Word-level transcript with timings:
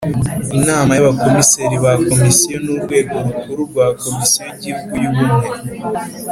Inama 0.57 0.91
y 0.93 0.99
Abakomiseri 1.03 1.75
ba 1.83 1.91
Komisiyo 2.09 2.57
ni 2.63 2.69
urwego 2.75 3.15
rukuru 3.25 3.61
rwa 3.69 3.85
Komisiyo 4.01 4.43
y 4.47 4.53
Igihugu 4.71 4.91
y 5.01 5.05
Ubumwe 5.09 5.47